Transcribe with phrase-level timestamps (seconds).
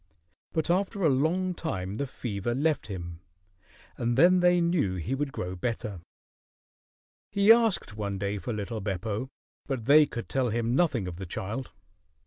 [0.51, 3.19] But after a long time the fever left him,
[3.99, 6.01] and then they knew he would grow better.
[7.29, 9.27] He asked one day for little Beppo,
[9.67, 11.71] but they could tell him nothing of the child.